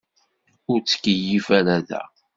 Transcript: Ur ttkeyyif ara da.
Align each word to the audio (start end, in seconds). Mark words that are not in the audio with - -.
Ur 0.71 0.79
ttkeyyif 0.81 1.47
ara 1.59 1.77
da. 1.87 2.01